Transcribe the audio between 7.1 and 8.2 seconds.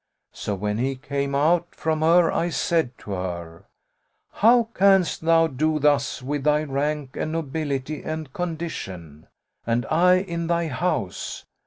and nobility